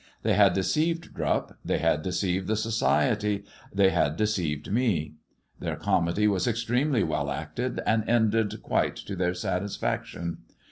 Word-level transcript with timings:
They 0.23 0.33
had 0.33 0.53
deceived 0.53 1.13
Drupp, 1.13 1.59
they 1.63 1.77
had 1.77 2.01
deceived 2.01 2.47
the 2.47 2.55
society, 2.55 3.43
they 3.71 3.91
had 3.91 4.15
deceived 4.15 4.71
me. 4.71 5.13
Their 5.59 5.75
comedy 5.75 6.27
was 6.27 6.47
extremely 6.47 7.03
well 7.03 7.29
acted, 7.29 7.81
and 7.85 8.09
ended 8.09 8.63
quite 8.63 8.95
to 8.95 9.15
their 9.15 9.35
satisfaction. 9.35 10.39